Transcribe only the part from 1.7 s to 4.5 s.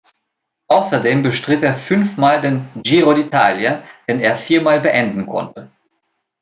fünfmal den Giro d’Italia, den er